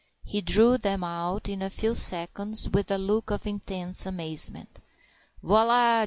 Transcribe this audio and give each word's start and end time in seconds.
He 0.23 0.41
drew 0.41 0.79
them 0.79 1.03
out 1.03 1.47
in 1.47 1.61
a 1.61 1.69
few 1.69 1.93
seconds, 1.93 2.67
with 2.67 2.89
a 2.89 2.97
look 2.97 3.29
of 3.29 3.45
intense 3.45 4.07
amazement. 4.07 4.79
"Voilà! 5.43 5.99